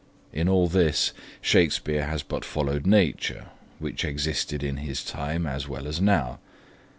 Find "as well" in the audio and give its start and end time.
5.45-5.85